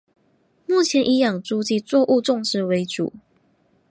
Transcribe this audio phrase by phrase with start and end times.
[0.65, 3.13] 目前以养猪及作物种植为主。